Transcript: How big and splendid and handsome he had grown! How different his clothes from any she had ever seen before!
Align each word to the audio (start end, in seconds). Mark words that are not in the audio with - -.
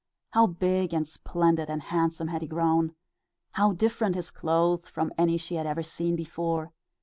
How 0.31 0.47
big 0.47 0.95
and 0.95 1.07
splendid 1.07 1.69
and 1.69 1.79
handsome 1.79 2.29
he 2.29 2.33
had 2.33 2.49
grown! 2.49 2.95
How 3.51 3.71
different 3.73 4.15
his 4.15 4.31
clothes 4.31 4.89
from 4.89 5.13
any 5.15 5.37
she 5.37 5.53
had 5.57 5.67
ever 5.67 5.83
seen 5.83 6.15
before! 6.15 6.73